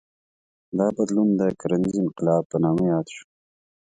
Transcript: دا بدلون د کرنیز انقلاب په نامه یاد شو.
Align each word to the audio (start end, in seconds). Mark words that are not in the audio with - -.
دا 0.77 0.87
بدلون 0.97 1.29
د 1.39 1.41
کرنیز 1.59 1.95
انقلاب 2.01 2.43
په 2.51 2.57
نامه 2.63 2.83
یاد 2.91 3.07
شو. 3.15 3.25